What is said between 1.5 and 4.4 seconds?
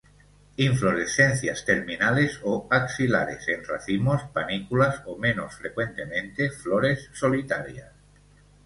terminales o axilares, en racimos,